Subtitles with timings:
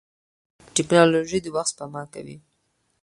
[0.75, 2.37] ټیکنالوژي د وخت سپما کوي.